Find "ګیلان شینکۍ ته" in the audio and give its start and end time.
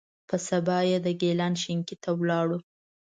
1.21-2.09